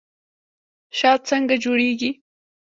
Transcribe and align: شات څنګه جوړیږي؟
شات 0.97 1.21
څنګه 1.29 1.55
جوړیږي؟ 1.63 2.11